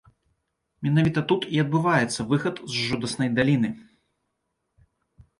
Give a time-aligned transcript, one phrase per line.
[0.85, 3.71] Менавіта тут і адбываецца выхад з жудаснай даліны.